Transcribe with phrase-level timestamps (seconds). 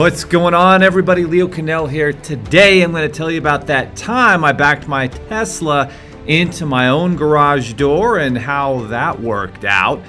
[0.00, 1.26] What's going on, everybody?
[1.26, 2.14] Leo Cannell here.
[2.14, 5.92] Today, I'm going to tell you about that time I backed my Tesla
[6.26, 10.00] into my own garage door and how that worked out.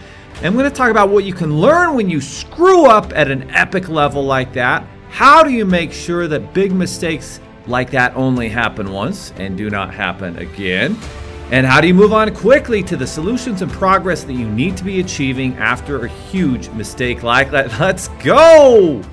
[0.43, 3.51] I'm going to talk about what you can learn when you screw up at an
[3.51, 4.87] epic level like that.
[5.09, 9.69] How do you make sure that big mistakes like that only happen once and do
[9.69, 10.97] not happen again?
[11.51, 14.77] And how do you move on quickly to the solutions and progress that you need
[14.77, 17.77] to be achieving after a huge mistake like that?
[17.81, 19.03] Let's go!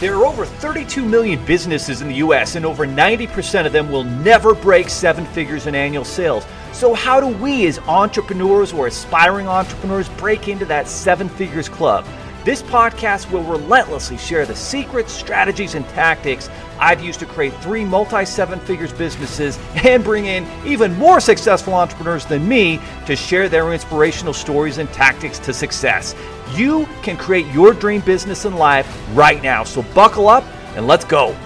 [0.00, 4.04] There are over 32 million businesses in the US, and over 90% of them will
[4.04, 6.46] never break seven figures in annual sales.
[6.72, 12.06] So, how do we, as entrepreneurs or aspiring entrepreneurs, break into that seven figures club?
[12.44, 17.84] This podcast will relentlessly share the secrets, strategies, and tactics I've used to create three
[17.84, 23.48] multi seven figures businesses and bring in even more successful entrepreneurs than me to share
[23.48, 26.14] their inspirational stories and tactics to success.
[26.54, 29.64] You can create your dream business and life right now.
[29.64, 31.36] So buckle up and let's go.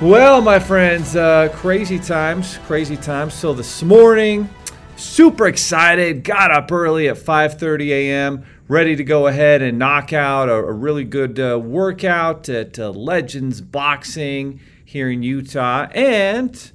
[0.00, 3.34] Well, my friends, uh, crazy times, crazy times.
[3.34, 4.48] So this morning,
[4.96, 10.48] super excited, got up early at 5:30 a.m., ready to go ahead and knock out
[10.48, 16.70] a, a really good uh, workout at uh, Legends Boxing here in Utah, and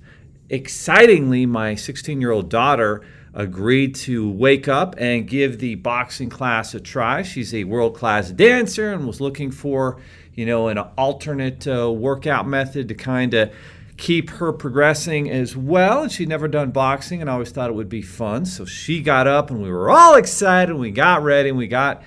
[0.49, 3.01] excitingly, my 16-year-old daughter
[3.33, 7.21] agreed to wake up and give the boxing class a try.
[7.21, 9.97] She's a world class dancer and was looking for,
[10.33, 13.53] you know, an alternate uh, workout method to kind of
[13.97, 16.03] keep her progressing as well.
[16.03, 18.45] And she'd never done boxing and I always thought it would be fun.
[18.45, 20.71] So she got up and we were all excited.
[20.71, 22.03] And We got ready and we got,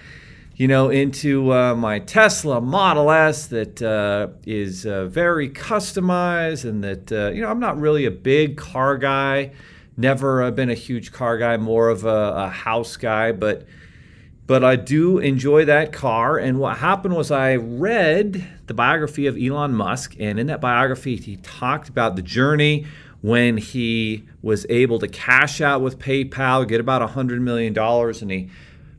[0.56, 6.84] you know, into uh, my Tesla Model S that uh, is uh, very customized and
[6.84, 9.53] that, uh, you know, I'm not really a big car guy.
[9.97, 13.66] Never uh, been a huge car guy, more of a, a house guy, but
[14.49, 16.39] but I do enjoy that car.
[16.39, 21.17] And what happened was I read the biography of Elon Musk, and in that biography,
[21.17, 22.87] he talked about the journey
[23.21, 28.49] when he was able to cash out with PayPal, get about $100 million, and he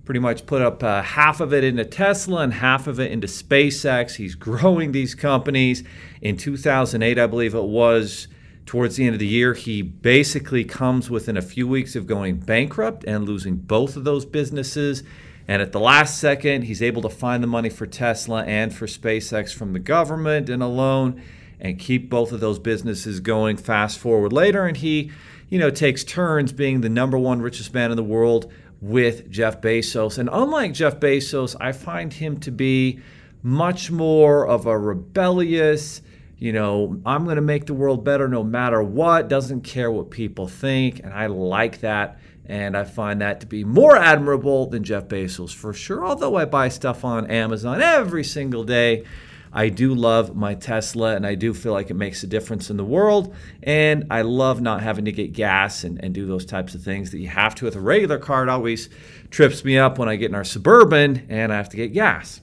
[0.06, 3.26] pretty much put up uh, half of it into Tesla and half of it into
[3.26, 4.18] SpaceX.
[4.18, 5.84] He's growing these companies.
[6.22, 8.28] In 2008, I believe it was,
[8.68, 12.38] towards the end of the year, he basically comes within a few weeks of going
[12.38, 15.02] bankrupt and losing both of those businesses.
[15.50, 18.86] And at the last second, he's able to find the money for Tesla and for
[18.86, 21.24] SpaceX from the government and a loan
[21.60, 24.68] and keep both of those businesses going fast forward later.
[24.68, 25.12] And he,
[25.50, 29.60] you know, takes turns being the number one richest man in the world with Jeff
[29.60, 30.20] Bezos.
[30.20, 33.00] And unlike Jeff Bezos, I find him to be
[33.42, 36.04] much more of a rebellious,
[36.38, 40.12] you know, I'm going to make the world better no matter what, doesn't care what
[40.12, 41.00] people think.
[41.00, 42.20] And I like that.
[42.50, 46.04] And I find that to be more admirable than Jeff Bezos for sure.
[46.04, 49.06] Although I buy stuff on Amazon every single day,
[49.54, 52.78] I do love my Tesla and I do feel like it makes a difference in
[52.78, 53.36] the world.
[53.62, 57.12] And I love not having to get gas and, and do those types of things
[57.12, 58.42] that you have to with a regular car.
[58.42, 58.90] It always
[59.30, 62.42] trips me up when I get in our Suburban and I have to get gas.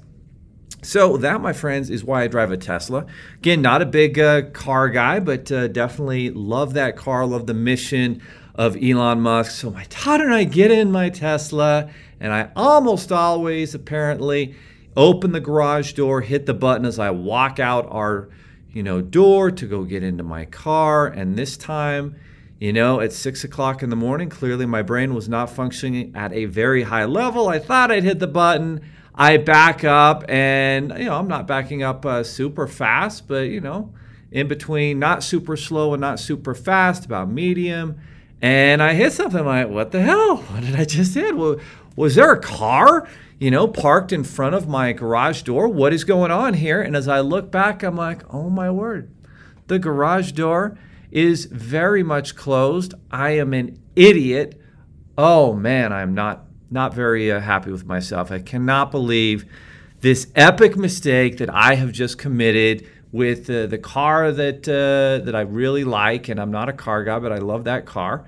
[0.83, 3.07] So, that, my friends, is why I drive a Tesla.
[3.39, 7.55] Again, not a big uh, car guy, but uh, definitely love that car, love the
[7.55, 8.23] mission
[8.57, 9.53] of Elon Musk.
[9.53, 14.57] So, my daughter and I get in my Tesla, and I almost always apparently
[14.97, 18.29] open the garage door, hit the button as I walk out our
[18.77, 21.07] you know, door to go get into my car.
[21.07, 22.15] And this time,
[22.61, 26.31] you know, at six o'clock in the morning, clearly my brain was not functioning at
[26.35, 27.49] a very high level.
[27.49, 28.83] I thought I'd hit the button.
[29.15, 33.63] I back up, and you know I'm not backing up uh, super fast, but you
[33.63, 33.95] know,
[34.31, 37.99] in between not super slow and not super fast, about medium.
[38.43, 40.37] And I hit something I'm like, what the hell?
[40.37, 41.37] What did I just hit?
[41.37, 41.57] Well,
[41.97, 43.09] was there a car,
[43.39, 45.69] you know, parked in front of my garage door?
[45.69, 46.83] What is going on here?
[46.83, 49.11] And as I look back, I'm like, oh my word,
[49.67, 50.77] the garage door
[51.11, 52.93] is very much closed.
[53.11, 54.61] I am an idiot.
[55.17, 58.31] Oh man, I'm not not very uh, happy with myself.
[58.31, 59.47] I cannot believe
[60.01, 62.87] this epic mistake that I have just committed
[63.17, 67.03] with uh, the car that uh, that I really like, and I'm not a car
[67.03, 68.27] guy, but I love that car,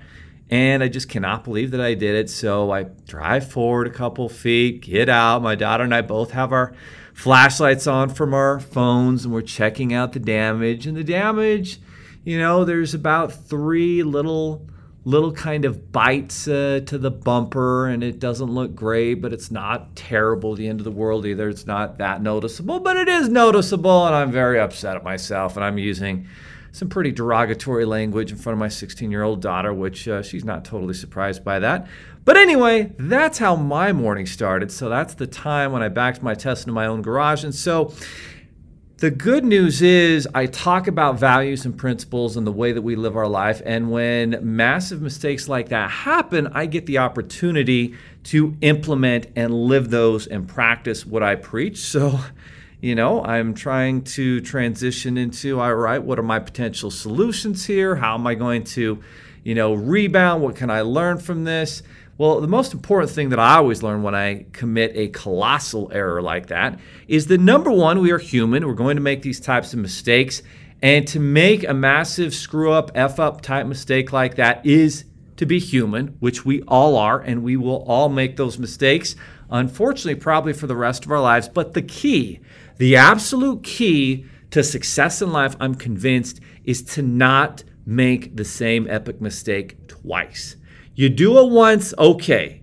[0.49, 2.29] and I just cannot believe that I did it.
[2.29, 5.43] So I drive forward a couple feet, get out.
[5.43, 6.73] My daughter and I both have our
[7.13, 10.87] flashlights on from our phones, and we're checking out the damage.
[10.87, 11.79] And the damage,
[12.23, 14.67] you know, there's about three little
[15.05, 19.49] little kind of bites uh, to the bumper and it doesn't look great, but it's
[19.49, 21.49] not terrible, the end of the world either.
[21.49, 25.55] It's not that noticeable, but it is noticeable, and I'm very upset at myself.
[25.55, 26.27] And I'm using
[26.71, 30.43] some pretty derogatory language in front of my 16 year old daughter, which uh, she's
[30.43, 31.87] not totally surprised by that.
[32.25, 34.71] But anyway, that's how my morning started.
[34.71, 37.43] So that's the time when I backed my test into my own garage.
[37.43, 37.93] And so
[38.99, 42.97] The good news is, I talk about values and principles and the way that we
[42.97, 43.61] live our life.
[43.65, 49.89] And when massive mistakes like that happen, I get the opportunity to implement and live
[49.89, 51.77] those and practice what I preach.
[51.77, 52.19] So,
[52.81, 57.95] you know, I'm trying to transition into all right, what are my potential solutions here?
[57.95, 59.01] How am I going to,
[59.45, 60.43] you know, rebound?
[60.43, 61.83] What can I learn from this?
[62.19, 66.21] Well, the most important thing that I always learn when I commit a colossal error
[66.21, 66.77] like that
[67.07, 68.67] is that number one, we are human.
[68.67, 70.41] We're going to make these types of mistakes.
[70.81, 75.05] And to make a massive screw up, F up type mistake like that is
[75.37, 79.15] to be human, which we all are, and we will all make those mistakes,
[79.49, 81.47] unfortunately, probably for the rest of our lives.
[81.47, 82.41] But the key,
[82.79, 88.89] the absolute key to success in life, I'm convinced, is to not make the same
[88.89, 90.57] epic mistake twice.
[90.99, 92.61] You do it once, okay.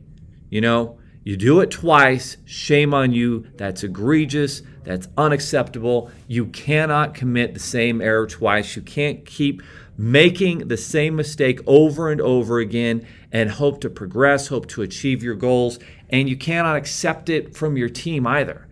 [0.51, 3.47] You know, you do it twice, shame on you.
[3.57, 4.61] That's egregious.
[4.85, 6.11] That's unacceptable.
[6.29, 8.77] You cannot commit the same error twice.
[8.77, 9.63] You can't keep
[9.97, 15.23] making the same mistake over and over again and hope to progress, hope to achieve
[15.23, 15.79] your goals.
[16.11, 18.66] And you cannot accept it from your team either.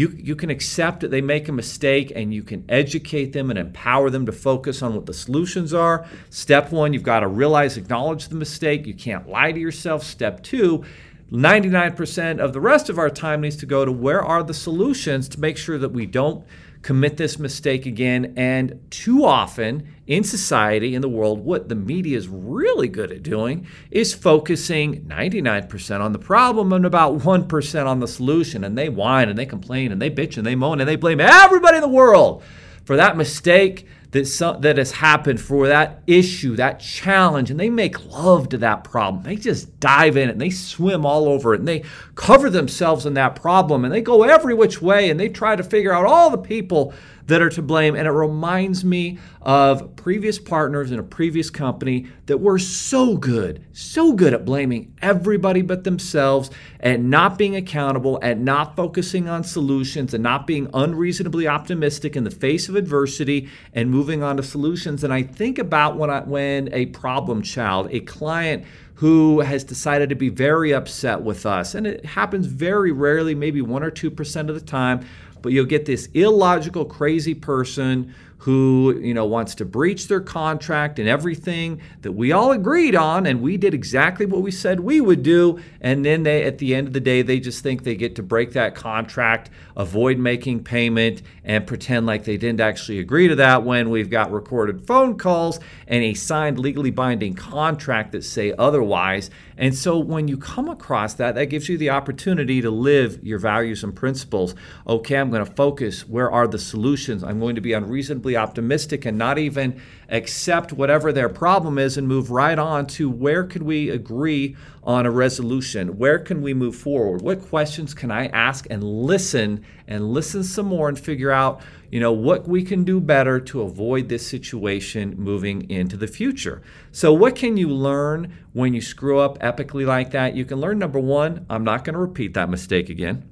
[0.00, 3.58] You, you can accept that they make a mistake and you can educate them and
[3.58, 6.06] empower them to focus on what the solutions are.
[6.30, 8.86] Step one, you've got to realize, acknowledge the mistake.
[8.86, 10.02] You can't lie to yourself.
[10.02, 10.86] Step two,
[11.30, 15.28] 99% of the rest of our time needs to go to where are the solutions
[15.28, 16.46] to make sure that we don't
[16.82, 18.34] commit this mistake again.
[18.36, 23.22] And too often in society, in the world, what the media is really good at
[23.22, 28.64] doing is focusing 99% on the problem and about 1% on the solution.
[28.64, 31.20] And they whine and they complain and they bitch and they moan and they blame
[31.20, 32.42] everybody in the world
[32.84, 38.06] for that mistake that, that has happened for that issue, that challenge, and they make
[38.06, 39.22] love to that problem.
[39.22, 41.84] They just dive in it and they swim all over it and they
[42.16, 45.62] cover themselves in that problem and they go every which way and they try to
[45.62, 46.92] figure out all the people
[47.26, 47.94] that are to blame.
[47.94, 53.64] And it reminds me of previous partners in a previous company that were so good,
[53.72, 56.50] so good at blaming everybody but themselves
[56.80, 62.24] and not being accountable and not focusing on solutions and not being unreasonably optimistic in
[62.24, 65.04] the face of adversity and moving on to solutions.
[65.04, 68.64] And I think about when I, when a problem child, a client
[68.94, 73.62] who has decided to be very upset with us, and it happens very rarely, maybe
[73.62, 75.00] 1 or 2% of the time,
[75.42, 80.98] but you'll get this illogical, crazy person who you know wants to breach their contract
[80.98, 84.98] and everything that we all agreed on and we did exactly what we said we
[84.98, 87.94] would do and then they at the end of the day they just think they
[87.94, 93.28] get to break that contract avoid making payment and pretend like they didn't actually agree
[93.28, 98.24] to that when we've got recorded phone calls and a signed legally binding contract that
[98.24, 99.28] say otherwise
[99.60, 103.38] and so when you come across that, that gives you the opportunity to live your
[103.38, 104.54] values and principles.
[104.86, 106.08] Okay, I'm going to focus.
[106.08, 107.22] Where are the solutions?
[107.22, 112.08] I'm going to be unreasonably optimistic and not even accept whatever their problem is and
[112.08, 115.98] move right on to where could we agree on a resolution?
[115.98, 117.22] Where can we move forward?
[117.22, 121.60] What questions can I ask and listen and listen some more and figure out,
[121.90, 126.62] you know, what we can do better to avoid this situation moving into the future.
[126.92, 130.34] So what can you learn when you screw up epically like that?
[130.34, 133.28] You can learn number 1, I'm not going to repeat that mistake again.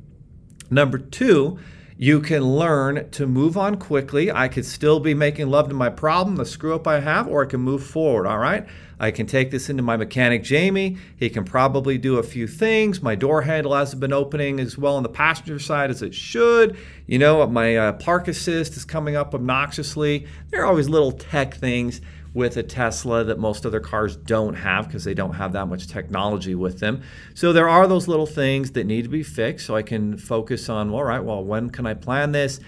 [0.70, 1.58] Number 2,
[2.00, 4.30] you can learn to move on quickly.
[4.30, 7.42] I could still be making love to my problem, the screw up I have, or
[7.42, 8.68] I can move forward, all right?
[9.00, 10.98] I can take this into my mechanic, Jamie.
[11.16, 13.02] He can probably do a few things.
[13.02, 16.76] My door handle hasn't been opening as well on the passenger side as it should.
[17.06, 20.26] You know, my uh, park assist is coming up obnoxiously.
[20.50, 22.00] There are always little tech things
[22.34, 25.86] with a Tesla that most other cars don't have because they don't have that much
[25.86, 27.02] technology with them.
[27.34, 30.68] So there are those little things that need to be fixed so I can focus
[30.68, 32.60] on, all right, well, when can I plan this?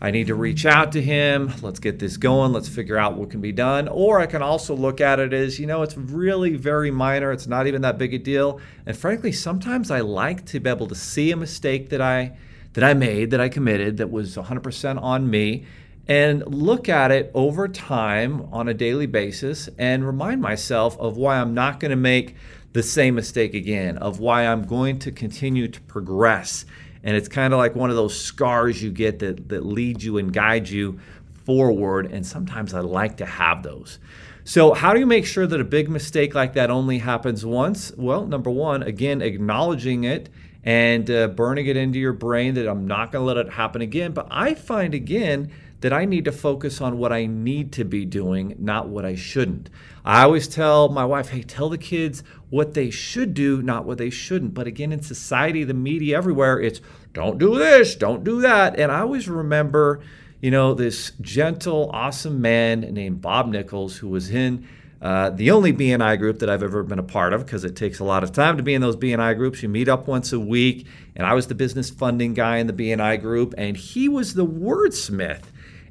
[0.00, 1.52] I need to reach out to him.
[1.60, 2.52] Let's get this going.
[2.52, 3.88] Let's figure out what can be done.
[3.88, 7.32] Or I can also look at it as, you know, it's really very minor.
[7.32, 8.60] It's not even that big a deal.
[8.86, 12.36] And frankly, sometimes I like to be able to see a mistake that I
[12.74, 15.64] that I made, that I committed, that was 100% on me
[16.08, 21.38] and look at it over time on a daily basis and remind myself of why
[21.38, 22.34] I'm not going to make
[22.72, 26.64] the same mistake again, of why I'm going to continue to progress.
[27.02, 30.18] And it's kind of like one of those scars you get that, that lead you
[30.18, 30.98] and guide you
[31.44, 32.06] forward.
[32.06, 33.98] And sometimes I like to have those.
[34.44, 37.92] So, how do you make sure that a big mistake like that only happens once?
[37.98, 40.30] Well, number one, again, acknowledging it
[40.64, 43.82] and uh, burning it into your brain that I'm not going to let it happen
[43.82, 44.12] again.
[44.12, 48.04] But I find again, that I need to focus on what I need to be
[48.04, 49.70] doing, not what I shouldn't.
[50.04, 53.98] I always tell my wife, hey, tell the kids what they should do, not what
[53.98, 54.54] they shouldn't.
[54.54, 56.80] But again, in society, the media everywhere, it's
[57.12, 58.78] don't do this, don't do that.
[58.78, 60.00] And I always remember,
[60.40, 64.66] you know, this gentle, awesome man named Bob Nichols, who was in
[65.00, 68.00] uh, the only BNI group that I've ever been a part of, because it takes
[68.00, 69.62] a lot of time to be in those BNI groups.
[69.62, 72.72] You meet up once a week, and I was the business funding guy in the
[72.72, 75.42] BNI group, and he was the wordsmith.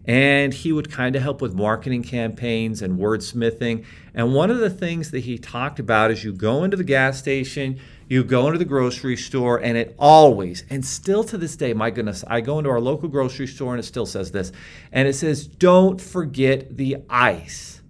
[0.07, 3.85] And he would kind of help with marketing campaigns and wordsmithing.
[4.13, 7.19] And one of the things that he talked about is you go into the gas
[7.19, 11.73] station, you go into the grocery store, and it always, and still to this day,
[11.73, 14.53] my goodness, I go into our local grocery store and it still says this,
[14.93, 17.81] and it says, don't forget the ice.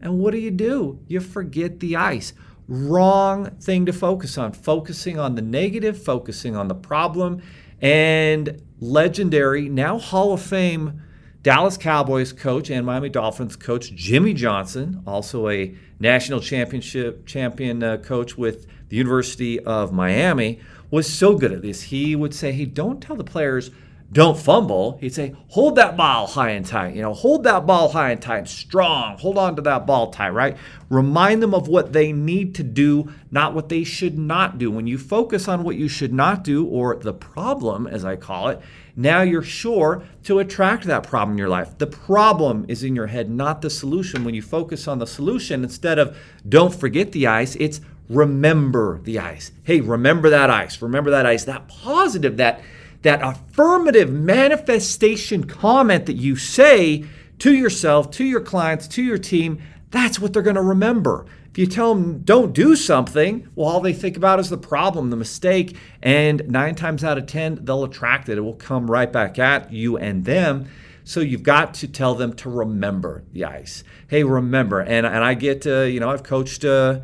[0.00, 1.00] And what do you do?
[1.08, 2.32] You forget the ice.
[2.68, 4.52] Wrong thing to focus on.
[4.52, 7.42] Focusing on the negative, focusing on the problem.
[7.82, 11.02] And legendary, now Hall of Fame
[11.46, 17.98] Dallas Cowboys coach and Miami Dolphins coach Jimmy Johnson, also a national championship champion uh,
[17.98, 20.58] coach with the University of Miami,
[20.90, 21.82] was so good at this.
[21.82, 23.70] He would say, "Hey, don't tell the players."
[24.12, 24.98] Don't fumble.
[25.00, 26.94] He'd say, hold that ball high and tight.
[26.94, 29.18] You know, hold that ball high and tight, strong.
[29.18, 30.56] Hold on to that ball tight, right?
[30.88, 34.70] Remind them of what they need to do, not what they should not do.
[34.70, 38.48] When you focus on what you should not do, or the problem, as I call
[38.48, 38.60] it,
[38.94, 41.76] now you're sure to attract that problem in your life.
[41.76, 44.24] The problem is in your head, not the solution.
[44.24, 46.16] When you focus on the solution, instead of
[46.48, 49.50] don't forget the ice, it's remember the ice.
[49.64, 50.80] Hey, remember that ice.
[50.80, 51.44] Remember that ice.
[51.44, 52.60] That positive, that
[53.06, 57.04] that affirmative manifestation comment that you say
[57.38, 61.24] to yourself, to your clients, to your team, that's what they're going to remember.
[61.52, 65.10] If you tell them don't do something, well, all they think about is the problem,
[65.10, 68.38] the mistake, and nine times out of 10, they'll attract it.
[68.38, 70.68] It will come right back at you and them.
[71.04, 73.84] So you've got to tell them to remember the ice.
[74.08, 74.80] Hey, remember.
[74.80, 76.64] And, and I get, uh, you know, I've coached.
[76.64, 77.02] Uh,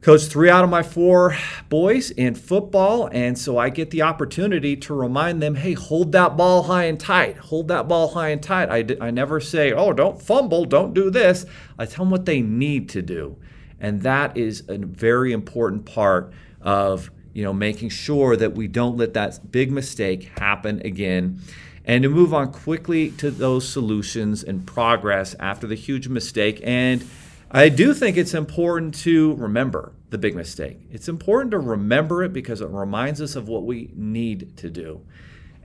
[0.00, 1.36] coached three out of my four
[1.68, 6.36] boys in football and so i get the opportunity to remind them hey hold that
[6.36, 7.36] ball high and tight.
[7.36, 8.70] Hold that ball high and tight.
[8.70, 10.64] I, I never say oh don't fumble.
[10.64, 11.44] Don't do this.
[11.78, 13.36] I tell them what they need to do
[13.78, 18.96] and that is a very important part of you know making sure that we don't
[18.96, 21.40] let that big mistake happen again.
[21.84, 27.04] And to move on quickly to those solutions and progress after the huge mistake and
[27.52, 30.78] I do think it's important to remember the big mistake.
[30.92, 35.00] It's important to remember it because it reminds us of what we need to do.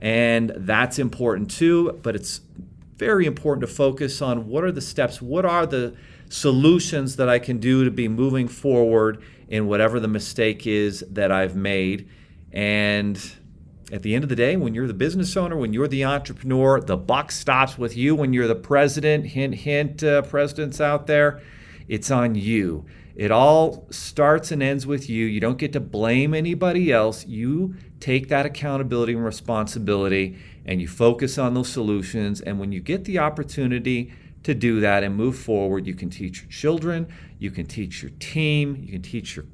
[0.00, 2.40] And that's important too, but it's
[2.96, 5.94] very important to focus on what are the steps, what are the
[6.28, 11.30] solutions that I can do to be moving forward in whatever the mistake is that
[11.30, 12.08] I've made.
[12.52, 13.16] And
[13.92, 16.80] at the end of the day, when you're the business owner, when you're the entrepreneur,
[16.80, 18.16] the buck stops with you.
[18.16, 21.40] When you're the president, hint, hint, uh, presidents out there,
[21.88, 22.86] it's on you.
[23.14, 25.24] It all starts and ends with you.
[25.24, 27.26] You don't get to blame anybody else.
[27.26, 32.40] You take that accountability and responsibility and you focus on those solutions.
[32.42, 34.12] And when you get the opportunity
[34.46, 35.88] to do that and move forward.
[35.88, 37.08] You can teach your children,
[37.40, 39.44] you can teach your team, you can teach your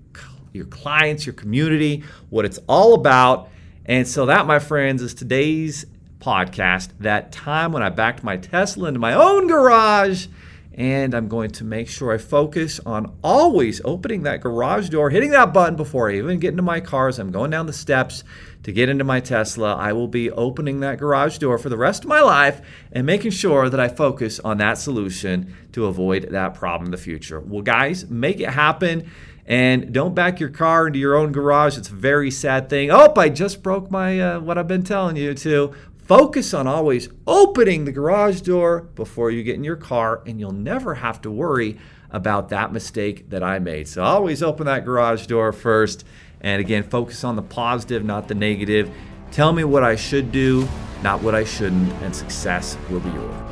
[0.53, 3.49] your clients, your community, what it's all about.
[3.87, 5.87] And so that, my friends, is today's
[6.19, 6.91] podcast.
[7.01, 10.27] That time when I backed my Tesla into my own garage
[10.75, 15.31] and I'm going to make sure I focus on always opening that garage door, hitting
[15.33, 18.25] that button before I even get into my car as I'm going down the steps
[18.63, 19.75] to get into my Tesla.
[19.75, 23.33] I will be opening that garage door for the rest of my life and making
[23.33, 27.41] sure that I focus on that solution to avoid that problem in the future.
[27.41, 29.11] Well, guys, make it happen.
[29.45, 31.77] And don't back your car into your own garage.
[31.77, 32.93] It's a very sad thing.
[32.93, 35.75] Oh, I just broke my uh, what I've been telling you to.
[36.19, 40.53] Focus on always opening the garage door before you get in your car, and you'll
[40.53, 41.79] never have to worry
[42.11, 43.89] about that mistake that I made.
[43.89, 46.05] So always open that garage door first.
[46.43, 48.91] And again, focus on the positive, not the negative.
[49.31, 50.69] Tell me what I should do,
[51.03, 53.52] not what I shouldn't, and success will be yours.